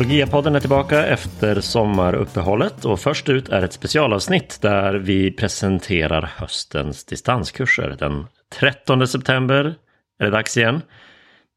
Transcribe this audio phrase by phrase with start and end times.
[0.00, 7.04] Apologia-podden är tillbaka efter sommaruppehållet och först ut är ett specialavsnitt där vi presenterar höstens
[7.04, 7.96] distanskurser.
[7.98, 8.26] Den
[8.58, 9.74] 13 september
[10.18, 10.82] är det dags igen.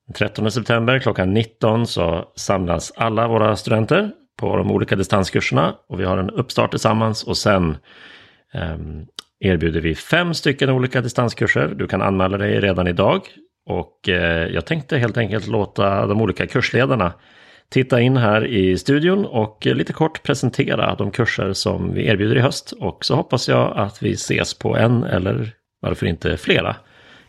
[0.07, 5.99] Den 13 september klockan 19 så samlas alla våra studenter på de olika distanskurserna och
[5.99, 7.77] vi har en uppstart tillsammans och sen
[8.53, 8.77] eh,
[9.39, 11.67] erbjuder vi fem stycken olika distanskurser.
[11.67, 13.21] Du kan anmäla dig redan idag
[13.65, 17.13] och eh, jag tänkte helt enkelt låta de olika kursledarna
[17.69, 22.39] titta in här i studion och lite kort presentera de kurser som vi erbjuder i
[22.39, 22.71] höst.
[22.71, 26.75] Och så hoppas jag att vi ses på en eller varför inte flera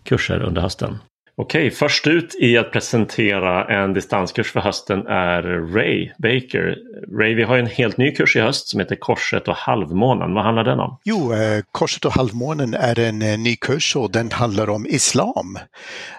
[0.02, 0.98] kurser under hösten.
[1.36, 5.42] Okej, först ut i att presentera en distanskurs för hösten är
[5.74, 6.76] Ray Baker.
[7.18, 10.34] Ray, vi har en helt ny kurs i höst som heter Korset och halvmånen.
[10.34, 10.98] Vad handlar den om?
[11.04, 15.58] Jo, eh, Korset och halvmånen är en eh, ny kurs och den handlar om islam.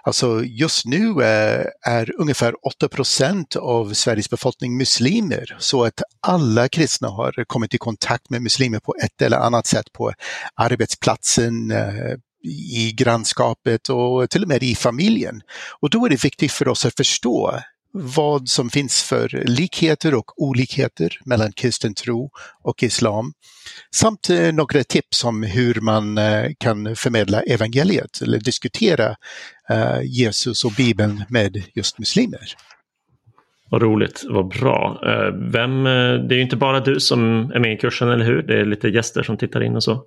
[0.04, 6.68] Alltså just nu eh, är ungefär 8 procent av Sveriges befolkning muslimer, så att alla
[6.68, 10.12] kristna har kommit i kontakt med muslimer på ett eller annat sätt på
[10.56, 11.72] arbetsplatsen,
[12.46, 15.42] i grannskapet och till och med i familjen.
[15.80, 17.60] Och då är det viktigt för oss att förstå
[17.98, 22.30] vad som finns för likheter och olikheter mellan kristen tro
[22.64, 23.34] och islam.
[23.96, 29.16] Samt eh, några tips om hur man eh, kan förmedla evangeliet eller diskutera
[29.70, 32.56] eh, Jesus och Bibeln med just muslimer.
[33.70, 35.00] Vad roligt, vad bra.
[35.52, 38.44] Vem, det är ju inte bara du som är med i kursen, eller hur?
[38.44, 40.04] Det är lite gäster som tittar in och så.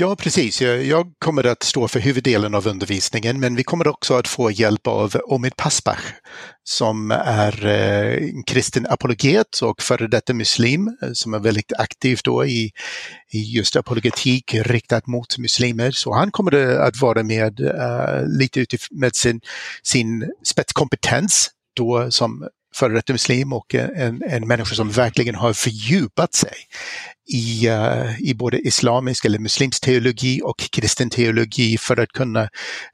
[0.00, 0.62] Ja, precis.
[0.62, 4.86] Jag kommer att stå för huvuddelen av undervisningen, men vi kommer också att få hjälp
[4.86, 6.00] av Omid Pasbach
[6.64, 12.20] som är eh, en kristen apologet och före detta muslim eh, som är väldigt aktiv
[12.24, 12.70] då i,
[13.32, 15.90] i just apologetik riktat mot muslimer.
[15.90, 19.40] Så han kommer att vara med uh, lite utifrån med sin,
[19.82, 26.34] sin spetskompetens då som före detta muslim och en, en människa som verkligen har fördjupat
[26.34, 26.54] sig
[27.32, 32.42] i, uh, i både islamisk eller muslimsk teologi och kristen teologi för att kunna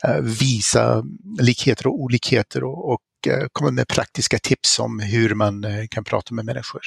[0.08, 1.04] uh, visa
[1.40, 6.34] likheter och olikheter och, och uh, komma med praktiska tips om hur man kan prata
[6.34, 6.82] med människor.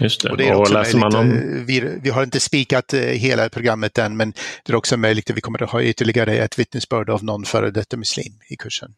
[0.00, 0.30] Just det.
[0.30, 1.64] Och det är och läser man om...
[1.66, 4.32] vi, vi, har inte spikat hela programmet än men
[4.64, 7.70] det är också möjligt att vi kommer att ha ytterligare ett vittnesbörd av någon före
[7.70, 8.94] detta muslim i kursen.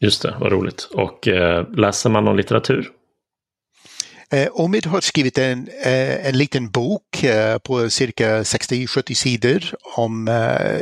[0.00, 0.82] Just det, vad roligt.
[0.82, 2.90] Och eh, läser man någon litteratur?
[4.30, 9.64] Eh, Omid har skrivit en, eh, en liten bok eh, på cirka 60-70 sidor
[9.96, 10.80] om eh,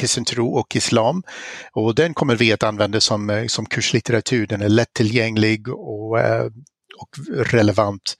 [0.00, 1.22] kristen tro och islam.
[1.72, 4.46] Och den kommer vi att använda som, eh, som kurslitteratur.
[4.46, 6.46] Den är lättillgänglig och, eh,
[7.04, 7.18] och
[7.52, 8.16] relevant.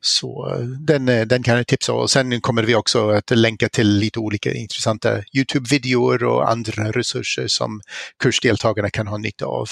[0.00, 1.98] Så eh, den, eh, den kan jag tipsa om.
[1.98, 7.46] Och sen kommer vi också att länka till lite olika intressanta Youtube-videor och andra resurser
[7.46, 7.80] som
[8.22, 9.68] kursdeltagarna kan ha nytta av.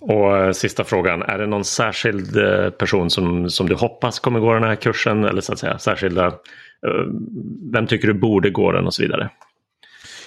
[0.00, 2.34] Och eh, sista frågan, är det någon särskild
[2.78, 5.24] person som, som du hoppas kommer gå den här kursen?
[5.24, 6.32] Eller så att säga särskilda,
[7.72, 9.30] vem tycker du borde gå den och så vidare?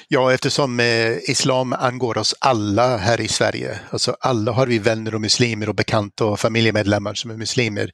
[0.07, 5.16] Ja, eftersom eh, islam angår oss alla här i Sverige, alltså alla har vi vänner
[5.16, 7.91] och muslimer och bekanta och familjemedlemmar som är muslimer,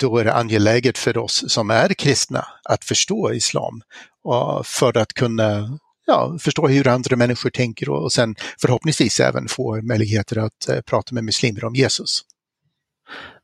[0.00, 3.82] då är det angeläget för oss som är kristna att förstå islam
[4.24, 9.48] och för att kunna ja, förstå hur andra människor tänker och, och sen förhoppningsvis även
[9.48, 12.22] få möjligheter att eh, prata med muslimer om Jesus.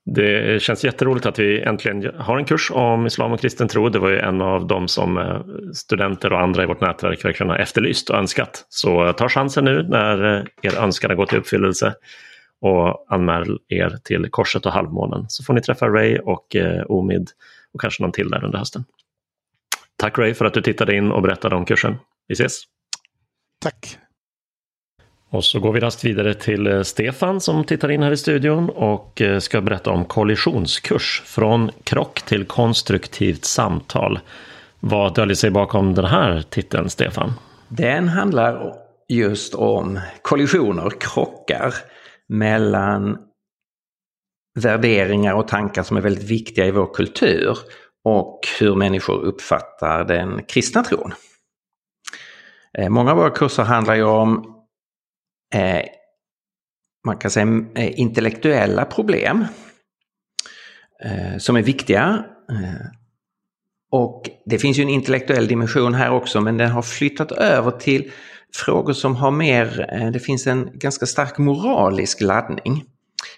[0.05, 3.89] Det känns jätteroligt att vi äntligen har en kurs om islam och kristen tro.
[3.89, 5.41] Det var ju en av de som eh,
[5.75, 8.67] studenter och andra i vårt nätverk verkligen har efterlyst och önskat.
[8.69, 11.95] Så eh, ta chansen nu när eh, er önskan har gått i uppfyllelse
[12.61, 16.57] och anmäl er till Korset och halvmånen så får ni träffa Ray och
[16.87, 17.31] Omid
[17.75, 18.85] och kanske någon till där under hösten.
[19.97, 21.97] Tack Ray för att du tittade in och berättade om kursen.
[22.29, 22.63] Vi ses!
[23.63, 23.99] Tack!
[25.31, 28.71] Och så går vi rast vidare till eh, Stefan som tittar in här i studion
[28.71, 34.19] och eh, ska berätta om kollisionskurs från krock till konstruktivt samtal.
[34.81, 37.33] Vad döljer sig bakom den här titeln, Stefan?
[37.69, 38.73] Den handlar
[39.09, 41.75] just om kollisioner, krockar
[42.29, 43.19] mellan
[44.61, 47.57] värderingar och tankar som är väldigt viktiga i vår kultur
[48.05, 51.13] och hur människor uppfattar den kristna tron.
[52.79, 54.58] Eh, många av våra kurser handlar ju om
[55.55, 55.85] eh,
[57.07, 59.47] man kan säga eh, intellektuella problem
[61.05, 62.25] eh, som är viktiga.
[62.51, 62.87] Eh,
[63.91, 68.11] och det finns ju en intellektuell dimension här också men den har flyttat över till
[68.55, 72.85] frågor som har mer, eh, det finns en ganska stark moralisk laddning.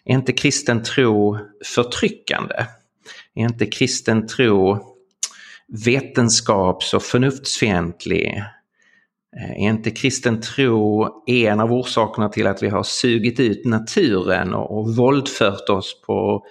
[0.04, 2.66] Är inte kristen tro förtryckande?
[3.34, 4.78] Är inte kristen tro
[5.84, 8.44] vetenskaps och förnuftsfientlig?
[9.36, 14.54] Eh, är inte kristen tro en av orsakerna till att vi har sugit ut naturen
[14.54, 16.44] och, och våldfört oss på,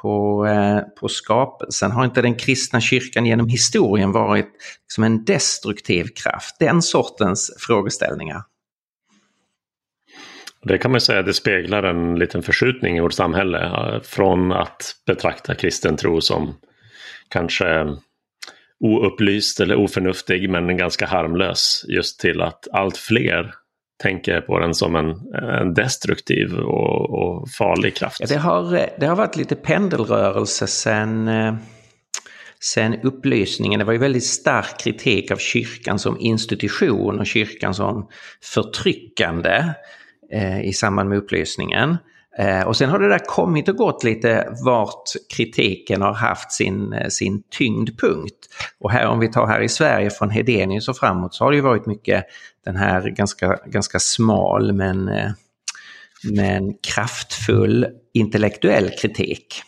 [0.00, 1.90] på, eh, på skapelsen?
[1.90, 4.48] Har inte den kristna kyrkan genom historien varit
[4.82, 6.56] liksom en destruktiv kraft?
[6.58, 8.42] Den sortens frågeställningar.
[10.62, 13.64] Det kan man säga, det speglar en liten förskjutning i vårt samhälle.
[13.64, 16.54] Eh, från att betrakta kristen tro som
[17.28, 17.96] kanske
[18.80, 21.84] oupplyst eller oförnuftig men ganska harmlös.
[21.88, 23.54] Just till att allt fler
[24.02, 28.20] tänker på den som en, en destruktiv och, och, farlig kraft.
[28.20, 31.54] Ja, det, har, det har varit lite pendelrörelse sen, eh,
[32.60, 33.78] sen upplysningen.
[33.78, 38.08] Det var ju väldigt stark kritik av kyrkan som institution och kyrkan som
[38.42, 39.64] förtryckande
[40.32, 41.96] eh, i samband med upplysningen.
[42.38, 45.04] Eh, och sen har det där kommit och gått lite vart
[45.36, 48.46] kritiken har haft sin, eh, sin tyngdpunkt.
[48.80, 51.56] Och här om vi tar här i Sverige från Hedenius och framåt så har det
[51.56, 52.24] ju varit mycket
[52.64, 55.30] den här ganska, ganska smal men, eh,
[56.32, 59.62] men kraftfull intellektuell kritik.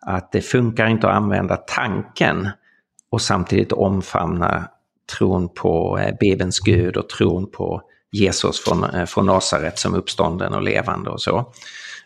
[0.00, 2.48] Att det funkar inte att använda tanken
[3.10, 4.68] och samtidigt omfamna
[5.18, 7.82] tron på Bibelns Gud och tron på
[8.12, 11.52] Jesus från, från Nasaret som uppstånden och levande och så.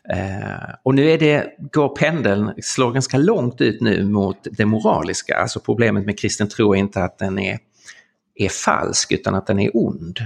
[0.08, 5.37] Eh, och nu är det, går pendeln, slår ganska långt ut nu mot det moraliska.
[5.37, 7.58] Alltså problemet med kristen tro är inte att den är,
[8.34, 10.19] är falsk utan att den är ond.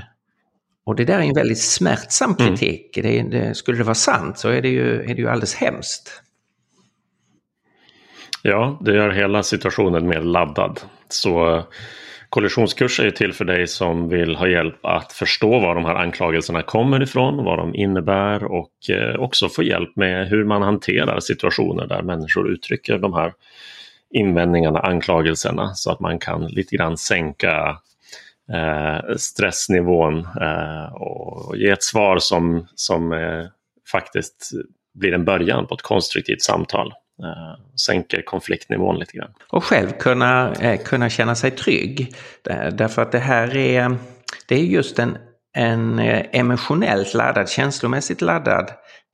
[0.84, 2.56] Och det där är en väldigt smärtsam mm.
[2.56, 2.96] kritik.
[2.96, 3.30] Mm.
[3.30, 6.22] Det, det, skulle det vara sant så är det ju, är det ju alldeles hemskt.
[8.42, 10.80] Ja, det gör hela situationen mer laddad.
[11.08, 11.62] Så
[12.36, 15.94] Kollisionskurs är ju till för dig som vill ha hjälp att förstå var de här
[15.94, 21.20] anklagelserna kommer ifrån, vad de innebär och eh, också få hjälp med hur man hanterar
[21.20, 23.32] situationer där människor uttrycker de här
[24.10, 27.78] invändningarna, anklagelserna så att man kan lite grann sänka
[28.52, 33.46] eh, stressnivån eh, och ge ett svar som, som eh,
[33.92, 34.50] faktiskt
[34.94, 36.92] blir en början på ett konstruktivt samtal.
[37.22, 39.30] Eh, sänker konfliktnivån lite grann.
[39.48, 42.14] Och själv kunna, eh, kunna känna sig trygg.
[42.72, 43.96] Därför att det här är,
[44.48, 45.18] det är just en,
[45.54, 48.70] en eh, emotionellt laddad, känslomässigt laddad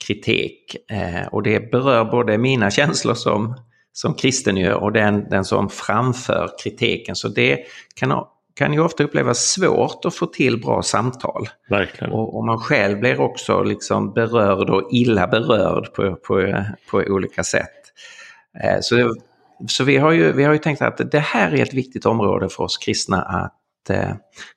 [0.06, 0.76] kritik.
[1.30, 3.54] Och det berör både mina känslor som,
[3.92, 7.16] som kristen ju och den, den som framför kritiken.
[7.16, 7.58] Så det
[7.94, 11.48] kan, kan ju ofta upplevas svårt att få till bra samtal.
[11.70, 12.12] Verkligen.
[12.12, 17.44] Och, och man själv blir också liksom berörd och illa berörd på, på, på olika
[17.44, 17.81] sätt.
[18.60, 19.14] Eh, så,
[19.68, 22.48] så vi, har ju, vi har ju tänkt att det här är ett viktigt område
[22.48, 24.14] för oss kristna att eh,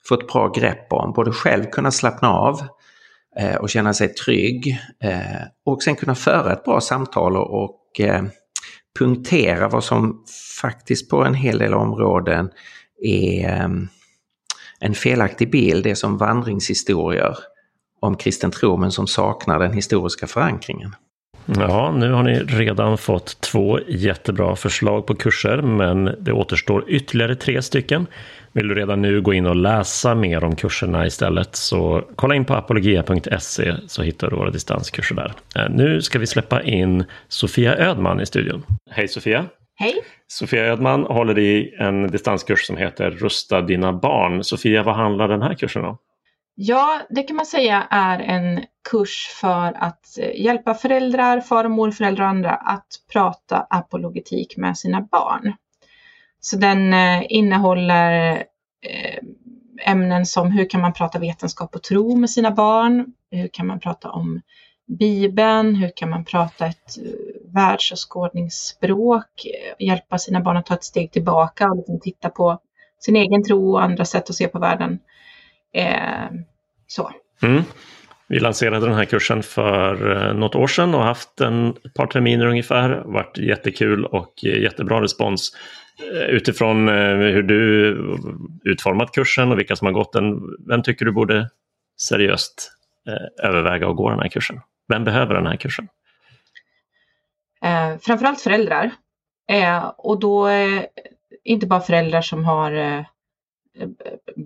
[0.08, 1.12] få ett bra grepp om.
[1.12, 2.60] Både själv kunna slappna av
[3.36, 8.00] eh, och känna sig trygg eh, och sen kunna föra ett bra samtal och, och
[8.00, 8.24] eh,
[8.98, 10.24] punktera vad som
[10.60, 12.50] faktiskt på en hel del områden
[13.02, 13.68] är eh,
[14.80, 17.36] en felaktig bild, det är som vandringshistorier
[18.00, 20.94] om kristen tro men som saknar den historiska förankringen.
[21.46, 27.34] Ja, nu har ni redan fått två jättebra förslag på kurser, men det återstår ytterligare
[27.34, 28.06] tre stycken.
[28.52, 32.44] Vill du redan nu gå in och läsa mer om kurserna istället så kolla in
[32.44, 35.32] på apologia.se så hittar du våra distanskurser där.
[35.56, 38.62] Eh, nu ska vi släppa in Sofia Ödman i studion.
[38.90, 39.46] Hej Sofia!
[39.78, 39.94] Hej!
[40.26, 44.44] Sofia Ödman håller i en distanskurs som heter Rusta dina barn.
[44.44, 45.98] Sofia, vad handlar den här kursen om?
[46.58, 51.70] Ja, det kan man säga är en kurs för att eh, hjälpa föräldrar, far och
[51.70, 55.52] morföräldrar och andra att prata apologetik med sina barn.
[56.40, 58.36] Så den eh, innehåller
[58.86, 59.18] eh,
[59.90, 63.06] ämnen som hur kan man prata vetenskap och tro med sina barn?
[63.30, 64.40] Hur kan man prata om
[64.98, 65.74] Bibeln?
[65.74, 66.96] Hur kan man prata ett
[67.54, 69.46] världsåskådningsspråk?
[69.78, 72.58] Hjälpa sina barn att ta ett steg tillbaka och liksom titta på
[72.98, 74.98] sin egen tro och andra sätt att se på världen.
[75.76, 76.30] Eh,
[76.86, 77.10] så.
[77.42, 77.62] Mm.
[78.28, 82.06] Vi lanserade den här kursen för eh, något år sedan och haft en ett par
[82.06, 83.02] terminer ungefär.
[83.04, 85.52] Varit jättekul och jättebra respons.
[86.12, 87.90] Eh, utifrån hur du
[88.64, 91.50] utformat kursen och vilka som har gått den, vem tycker du borde
[92.00, 92.72] seriöst
[93.42, 94.60] överväga att gå den här kursen?
[94.88, 95.88] Vem behöver den här kursen?
[97.64, 98.90] Eh, framförallt föräldrar.
[99.48, 100.84] Eh, och då eh,
[101.44, 103.04] inte bara föräldrar som har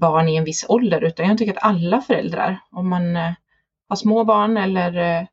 [0.01, 3.33] barn i en viss ålder utan jag tycker att alla föräldrar, om man eh,
[3.89, 5.27] har små barn eller eh,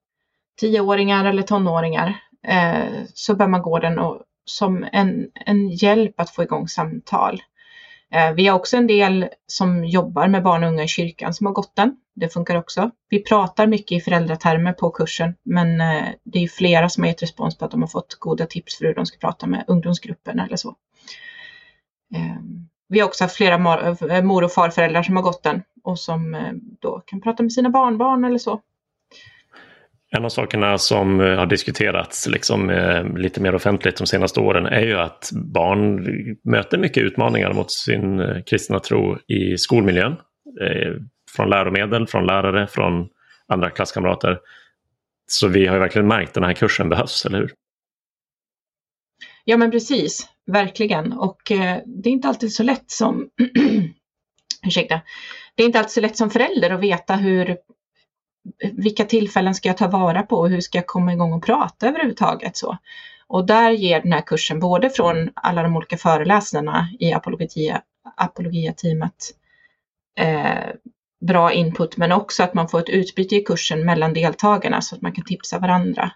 [0.59, 6.29] tioåringar eller tonåringar, eh, så bör man gå den och, som en, en hjälp att
[6.29, 7.41] få igång samtal.
[8.35, 11.53] Vi har också en del som jobbar med barn och unga i kyrkan som har
[11.53, 11.95] gått den.
[12.15, 12.91] Det funkar också.
[13.09, 15.77] Vi pratar mycket i föräldratermer på kursen, men
[16.23, 18.85] det är flera som har gett respons på att de har fått goda tips för
[18.85, 20.75] hur de ska prata med ungdomsgruppen eller så.
[22.15, 23.57] Ehm, vi har också haft flera
[24.21, 26.51] mor och farföräldrar som har gått den och som
[26.81, 28.61] då kan prata med sina barnbarn eller så.
[30.09, 32.71] En av sakerna som har diskuterats liksom,
[33.17, 36.05] lite mer offentligt de senaste åren är ju att barn
[36.43, 40.15] möter mycket utmaningar mot sin kristna tro i skolmiljön.
[41.35, 43.09] Från läromedel, från lärare, från
[43.47, 44.39] andra klasskamrater.
[45.27, 47.53] Så vi har ju verkligen märkt att den här kursen behövs, eller hur?
[49.43, 51.13] Ja men precis, verkligen.
[51.13, 53.29] Och eh, det är inte alltid så lätt som
[54.65, 55.01] ursäkta,
[55.55, 57.57] det är inte alltid så lätt som förälder att veta hur
[58.73, 61.87] vilka tillfällen ska jag ta vara på och hur ska jag komma igång och prata
[61.87, 62.77] överhuvudtaget så.
[63.27, 67.81] Och där ger den här kursen både från alla de olika föreläsarna i apologia,
[68.15, 69.15] apologia-teamet
[70.19, 70.71] eh,
[71.25, 75.01] bra input men också att man får ett utbyte i kursen mellan deltagarna så att
[75.01, 76.11] man kan tipsa varandra.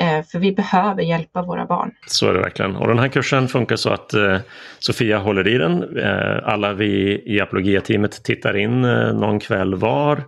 [0.00, 1.90] Eh, för vi behöver hjälpa våra barn.
[2.06, 2.76] Så är det verkligen.
[2.76, 4.38] Och den här kursen funkar så att eh,
[4.78, 5.98] Sofia håller i den.
[5.98, 10.24] Eh, alla vi i apologia-teamet tittar in någon kväll var.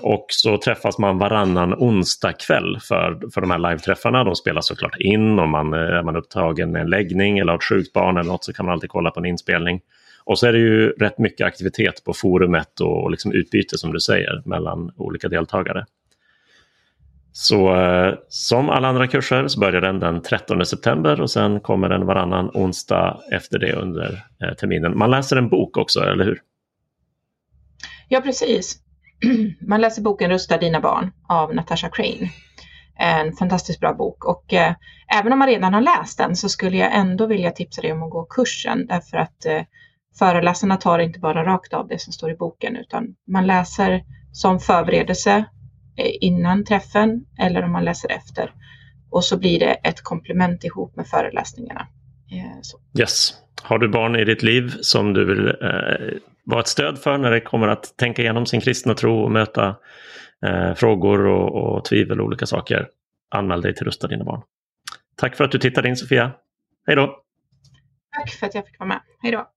[0.00, 4.24] Och så träffas man varannan onsdag kväll för, för de här live-träffarna.
[4.24, 7.64] De spelas såklart in om man är man upptagen med en läggning eller har ett
[7.64, 9.80] sjukt barn eller något så kan man alltid kolla på en inspelning.
[10.24, 14.00] Och så är det ju rätt mycket aktivitet på forumet och liksom utbyte som du
[14.00, 15.84] säger mellan olika deltagare.
[17.40, 21.88] Så eh, som alla andra kurser så börjar den den 13 september och sen kommer
[21.88, 24.98] den varannan onsdag efter det under eh, terminen.
[24.98, 26.42] Man läser en bok också, eller hur?
[28.08, 28.78] Ja, precis.
[29.68, 32.30] Man läser boken Rusta dina barn av Natasha Crane.
[32.98, 34.74] En fantastiskt bra bok och eh,
[35.18, 38.02] även om man redan har läst den så skulle jag ändå vilja tipsa dig om
[38.02, 39.62] att gå kursen därför att eh,
[40.18, 44.02] föreläsarna tar inte bara rakt av det som står i boken utan man läser
[44.32, 45.44] som förberedelse
[45.98, 48.52] innan träffen eller om man läser efter.
[49.10, 51.86] Och så blir det ett komplement ihop med föreläsningarna.
[52.32, 52.78] Eh, så.
[53.00, 53.34] Yes.
[53.62, 57.30] Har du barn i ditt liv som du vill eh, vara ett stöd för när
[57.30, 59.76] det kommer att tänka igenom sin kristna tro och möta
[60.46, 62.88] eh, frågor och, och tvivel och olika saker?
[63.30, 64.42] Anmäl dig till Rusta dina barn.
[65.16, 66.32] Tack för att du tittade in Sofia.
[66.86, 67.22] Hej då!
[68.18, 69.00] Tack för att jag fick vara med.
[69.22, 69.48] Hej då!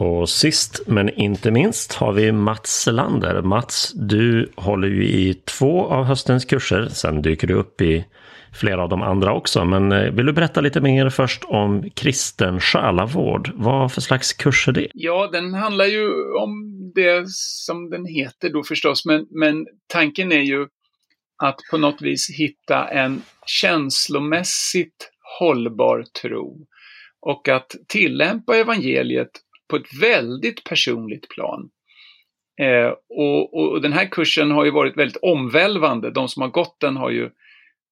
[0.00, 3.42] Och sist men inte minst har vi Mats Lander.
[3.42, 6.88] Mats, du håller ju i två av höstens kurser.
[6.88, 8.04] Sen dyker du upp i
[8.60, 9.64] flera av de andra också.
[9.64, 13.50] Men eh, vill du berätta lite mer först om kristen själavård?
[13.54, 14.88] Vad för slags kurs är det?
[14.94, 16.50] Ja, den handlar ju om
[16.94, 19.04] det som den heter då förstås.
[19.04, 20.66] Men, men tanken är ju
[21.42, 26.66] att på något vis hitta en känslomässigt hållbar tro
[27.20, 29.30] och att tillämpa evangeliet
[29.70, 31.70] på ett väldigt personligt plan.
[32.60, 36.10] Eh, och, och, den här kursen har ju varit väldigt omvälvande.
[36.10, 37.30] De som har gått den har ju,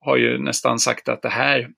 [0.00, 1.70] har ju nästan sagt att det här,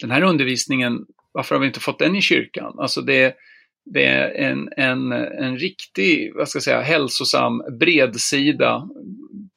[0.00, 2.74] den här undervisningen, varför har vi inte fått den i kyrkan?
[2.78, 3.36] Alltså det,
[3.84, 8.88] det är en, en, en riktig, vad ska jag säga, hälsosam bredsida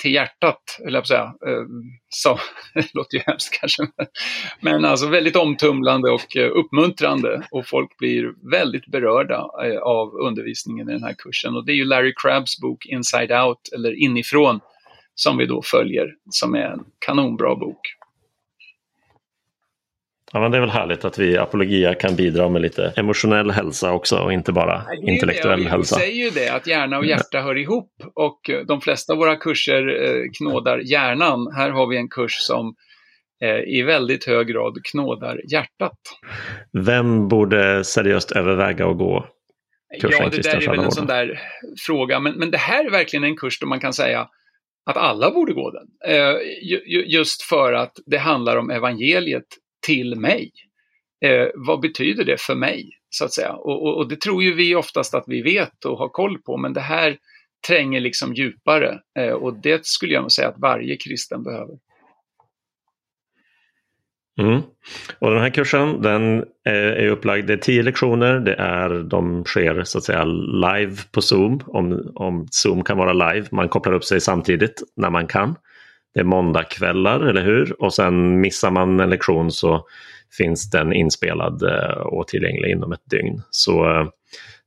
[0.05, 1.24] till hjärtat, eller jag säga.
[1.24, 1.65] Eh,
[2.09, 2.39] så,
[2.74, 3.83] det låter ju hemskt kanske.
[4.62, 10.89] Men alltså väldigt omtumlande och eh, uppmuntrande och folk blir väldigt berörda eh, av undervisningen
[10.89, 11.55] i den här kursen.
[11.55, 14.59] Och det är ju Larry Crabbs bok Inside Out, eller Inifrån,
[15.15, 17.95] som vi då följer, som är en kanonbra bok.
[20.34, 23.51] Ja, men det är väl härligt att vi i Apologia kan bidra med lite emotionell
[23.51, 25.70] hälsa också och inte bara Nej, intellektuell det.
[25.70, 25.96] hälsa.
[25.96, 29.20] Vi säger ju det, att hjärna och hjärta hör ihop och eh, de flesta av
[29.20, 31.48] våra kurser eh, knådar hjärnan.
[31.55, 32.75] Här har vi en kurs som
[33.44, 36.00] eh, i väldigt hög grad knådar hjärtat.
[36.86, 39.25] Vem borde seriöst överväga att gå
[40.01, 41.41] kursen Ja, det där är väl en sån där
[41.88, 44.27] fråga, men, men det här är verkligen en kurs där man kan säga
[44.89, 45.88] att alla borde gå den.
[47.08, 49.46] just för att det handlar om evangeliet
[49.86, 50.51] till mig.
[51.25, 52.89] Eh, vad betyder det för mig?
[53.10, 53.54] Så att säga.
[53.54, 56.58] Och, och, och, det tror ju vi oftast att vi vet och har koll på,
[56.58, 57.18] men det här
[57.68, 61.75] tränger liksom djupare eh, och det skulle jag nog säga att varje kristen behöver.
[64.42, 64.62] Mm.
[65.20, 66.38] Och den här kursen den
[66.68, 70.96] eh, är upplagd, det är tio lektioner, det är, de sker så att säga live
[71.12, 75.27] på Zoom, om, om Zoom kan vara live, man kopplar upp sig samtidigt när man
[75.27, 75.56] kan.
[76.15, 77.81] Det är måndagkvällar, eller hur?
[77.81, 79.86] Och sen missar man en lektion så
[80.38, 83.41] finns den inspelad eh, och tillgänglig inom ett dygn.
[83.50, 84.07] Så eh,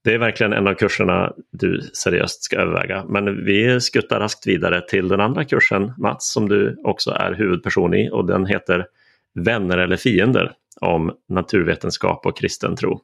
[0.04, 3.04] det är verkligen en av kurserna du seriöst ska överväga.
[3.04, 7.94] Men vi skuttar raskt vidare till den andra kursen, Mats, som du också är huvudperson
[7.94, 8.86] i och den heter
[9.34, 13.00] Vänner eller fiender om naturvetenskap och kristen tro.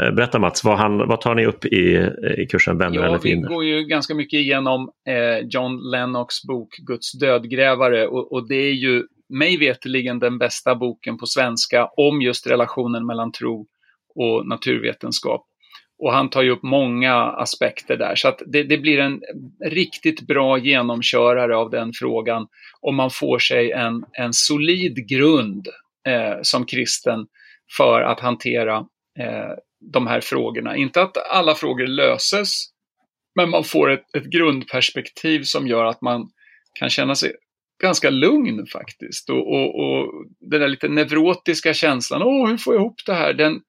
[0.00, 3.18] Eh, berätta Mats, vad, han, vad tar ni upp i, i kursen Vänner ja, eller
[3.18, 3.48] fiender?
[3.48, 8.56] Vi går ju ganska mycket igenom eh, John Lennox bok Guds dödgrävare och, och det
[8.56, 13.66] är ju mig veterligen den bästa boken på svenska om just relationen mellan tro
[14.14, 15.46] och naturvetenskap.
[15.98, 19.20] Och han tar ju upp många aspekter där, så att det, det, blir en
[19.64, 22.46] riktigt bra genomkörare av den frågan
[22.80, 25.68] om man får sig en, en solid grund
[26.08, 27.26] eh, som kristen
[27.76, 28.76] för att hantera
[29.18, 30.76] eh, de här frågorna.
[30.76, 32.66] Inte att alla frågor löses,
[33.34, 36.30] men man får ett, ett grundperspektiv som gör att man
[36.78, 37.32] kan känna sig
[37.82, 39.30] ganska lugn faktiskt.
[39.30, 43.32] Och, och, och den där lite neurotiska känslan, åh hur får jag ihop det här?
[43.32, 43.60] Den,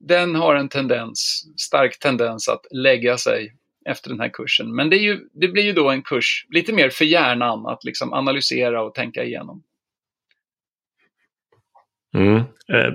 [0.00, 4.74] den har en tendens, stark tendens att lägga sig efter den här kursen.
[4.74, 8.12] Men det, ju, det blir ju då en kurs lite mer för hjärnan att liksom
[8.12, 9.62] analysera och tänka igenom.
[12.14, 12.36] Mm.
[12.72, 12.92] Eh,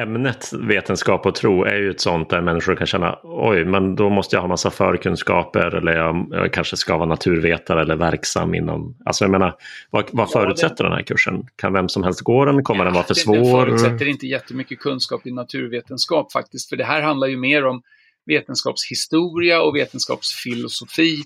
[0.00, 4.10] Ämnet vetenskap och tro är ju ett sånt där människor kan känna oj, men då
[4.10, 8.96] måste jag ha massa förkunskaper eller jag, jag kanske ska vara naturvetare eller verksam inom...
[9.04, 9.54] Alltså jag menar,
[9.90, 11.46] vad, vad förutsätter ja, den här kursen?
[11.56, 12.64] Kan vem som helst gå den?
[12.64, 13.34] Kommer ja, den vara för svår?
[13.34, 17.82] Den förutsätter inte jättemycket kunskap i naturvetenskap faktiskt, för det här handlar ju mer om
[18.26, 21.22] vetenskapshistoria och vetenskapsfilosofi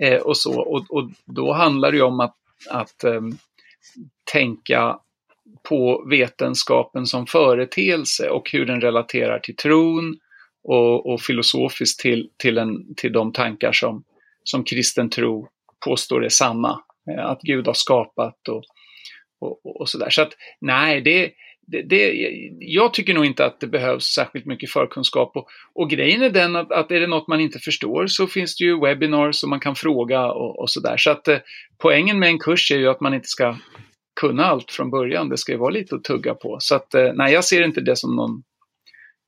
[0.00, 0.60] eh, och så.
[0.60, 2.36] Och, och, då handlar det ju om att,
[2.70, 3.20] att eh,
[4.32, 4.98] tänka
[5.68, 10.18] på vetenskapen som företeelse och hur den relaterar till tron
[10.64, 14.04] och, och filosofiskt till, till, en, till de tankar som,
[14.44, 15.48] som kristen tro
[15.84, 16.80] påstår är sanna.
[17.10, 18.64] Eh, att Gud har skapat och,
[19.40, 20.10] och, och sådär.
[20.10, 21.30] Så att nej, det,
[21.66, 22.12] det, det,
[22.58, 25.36] jag tycker nog inte att det behövs särskilt mycket förkunskap.
[25.36, 28.56] Och, och grejen är den att, att är det något man inte förstår så finns
[28.56, 30.96] det ju webinars och man kan fråga och, och sådär.
[30.96, 31.38] Så att eh,
[31.78, 33.56] poängen med en kurs är ju att man inte ska
[34.22, 35.28] kunna allt från början.
[35.28, 36.56] Det ska ju vara lite att tugga på.
[36.60, 38.42] Så att, eh, nej, jag ser inte det som någon,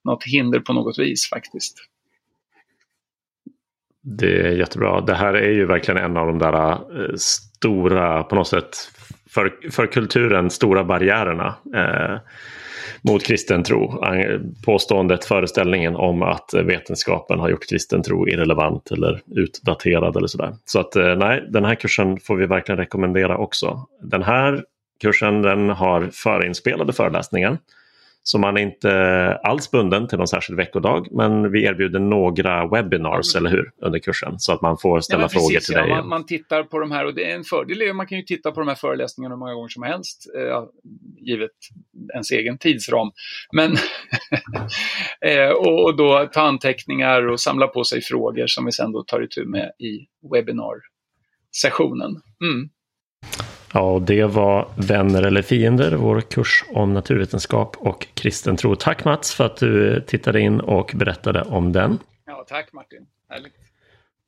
[0.05, 1.77] något hinder på något vis faktiskt.
[4.03, 5.01] Det är jättebra.
[5.01, 8.77] Det här är ju verkligen en av de där eh, stora, på något sätt,
[9.31, 12.19] för, för kulturen stora barriärerna eh,
[13.09, 14.05] mot kristen tro.
[14.65, 20.55] Påståendet, föreställningen om att vetenskapen har gjort kristen tro irrelevant eller utdaterad eller sådär.
[20.65, 23.87] Så att eh, nej, den här kursen får vi verkligen rekommendera också.
[24.03, 24.65] Den här
[25.01, 27.59] kursen den har förinspelade föreläsningar.
[28.27, 28.91] Så man är inte
[29.43, 34.39] alls bunden till någon särskild veckodag men vi erbjuder några webinars, eller hur, under kursen
[34.39, 35.91] så att man får ställa ja, frågor till ja, dig.
[35.91, 38.25] Man, man, tittar på de här och det är en fördel är man kan ju
[38.25, 40.65] titta på de här föreläsningarna hur många gånger som helst, eh,
[41.17, 41.51] givet
[42.15, 43.11] ens egen tidsram.
[43.53, 43.73] Men
[45.21, 49.03] eh, och, och, då ta anteckningar och samla på sig frågor som vi sen då
[49.03, 52.21] tar itu med i webinar-sessionen.
[52.45, 52.69] Mm.
[53.75, 58.77] Ja, och det var Vänner eller fiender, vår kurs om naturvetenskap och kristen tro.
[58.77, 61.99] Tack Mats för att du tittade in och berättade om den.
[62.27, 63.07] Ja, tack Martin.
[63.29, 63.53] Härligt.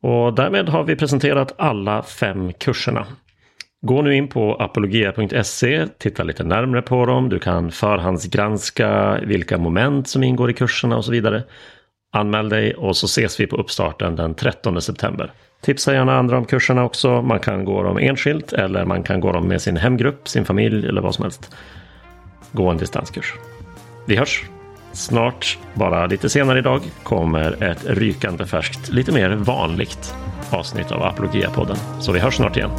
[0.03, 3.07] Och därmed har vi presenterat alla fem kurserna.
[3.83, 7.29] Gå nu in på apologia.se, titta lite närmre på dem.
[7.29, 11.43] Du kan förhandsgranska vilka moment som ingår i kurserna och så vidare.
[12.17, 15.33] Anmäl dig och så ses vi på uppstarten den 13 september.
[15.61, 17.23] Tipsa gärna andra om kurserna också.
[17.23, 20.89] Man kan gå dem enskilt eller man kan gå dem med sin hemgrupp, sin familj
[20.89, 21.55] eller vad som helst.
[22.53, 23.35] Gå en distanskurs.
[24.07, 24.45] Vi hörs!
[24.93, 30.15] Snart, bara lite senare idag, kommer ett rykande färskt, lite mer vanligt
[30.51, 31.77] avsnitt av Apologia-podden.
[32.01, 32.71] Så vi hörs snart igen.